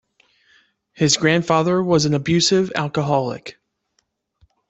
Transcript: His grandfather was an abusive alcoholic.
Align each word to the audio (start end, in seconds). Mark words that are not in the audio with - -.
His 0.93 1.15
grandfather 1.15 1.83
was 1.83 2.05
an 2.05 2.15
abusive 2.15 2.71
alcoholic. 2.73 3.59